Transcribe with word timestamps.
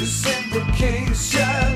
This 0.00 0.24
implication 0.24 1.69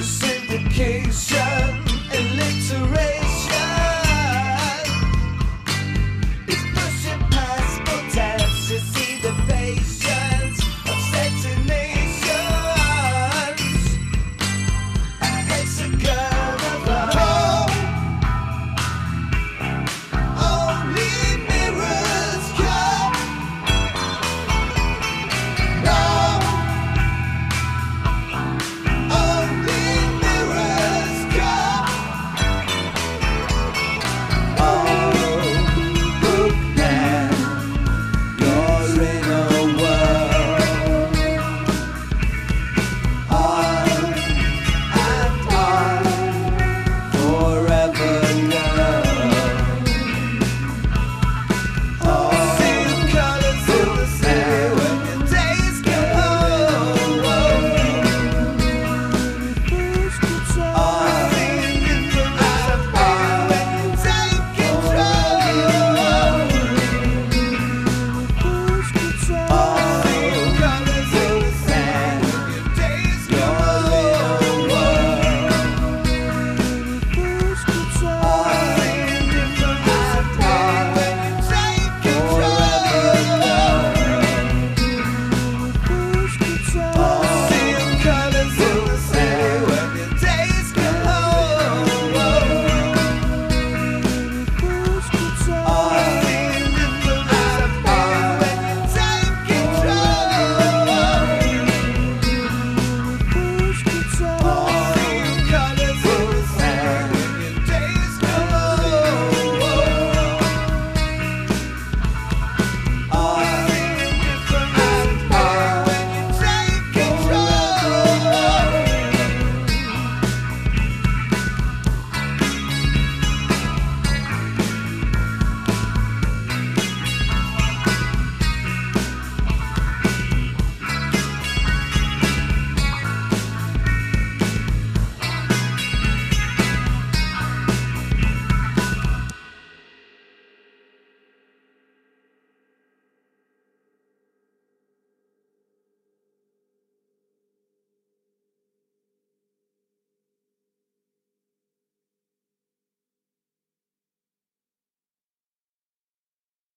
Disindication 0.00 1.89